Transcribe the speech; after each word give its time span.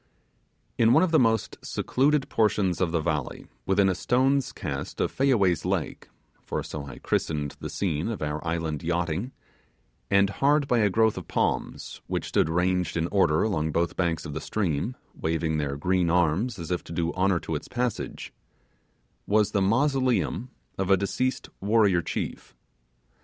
In 0.79 0.93
one 0.93 1.03
of 1.03 1.11
the 1.11 1.19
most 1.19 1.57
secluded 1.61 2.27
portions 2.27 2.81
of 2.81 2.91
the 2.91 3.01
valley 3.01 3.45
within 3.67 3.87
a 3.87 3.93
stone's 3.93 4.51
cast 4.51 4.99
of 4.99 5.11
Fayaway's 5.11 5.63
lake 5.63 6.09
for 6.43 6.63
so 6.63 6.85
I 6.87 6.97
christened 6.97 7.55
the 7.59 7.69
scene 7.69 8.07
of 8.09 8.19
our 8.23 8.43
island 8.43 8.81
yachting 8.81 9.31
and 10.09 10.31
hard 10.31 10.67
by 10.67 10.79
a 10.79 10.89
growth 10.89 11.19
of 11.19 11.27
palms, 11.27 12.01
which 12.07 12.29
stood 12.29 12.49
ranged 12.49 12.97
in 12.97 13.05
order 13.09 13.43
along 13.43 13.73
both 13.73 13.95
banks 13.95 14.25
of 14.25 14.33
the 14.33 14.41
stream, 14.41 14.95
waving 15.13 15.59
their 15.59 15.77
green 15.77 16.09
arms 16.09 16.57
as 16.57 16.71
if 16.71 16.83
to 16.85 16.91
do 16.91 17.13
honour 17.13 17.39
to 17.41 17.53
its 17.53 17.67
passage, 17.67 18.33
was 19.27 19.51
the 19.51 19.61
mausoleum 19.61 20.49
of 20.79 20.89
a 20.89 20.97
deceased, 20.97 21.47
warrior 21.59 22.01
chief. 22.01 22.55